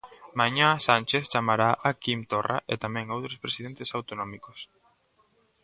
Mañá 0.39 0.67
Sánchez 0.87 1.23
chamará 1.33 1.69
a 1.87 1.89
Quim 2.01 2.19
Torra 2.31 2.57
e 2.73 2.75
tamén 2.83 3.13
outros 3.15 3.39
presidentes 3.43 3.89
autonómicos. 3.97 4.59